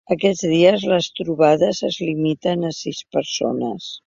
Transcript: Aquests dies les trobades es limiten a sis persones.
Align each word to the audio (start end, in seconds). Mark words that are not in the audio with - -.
Aquests 0.13 0.45
dies 0.53 0.85
les 0.91 1.09
trobades 1.19 1.83
es 1.91 1.99
limiten 2.09 2.67
a 2.71 2.73
sis 2.79 3.05
persones. 3.19 3.93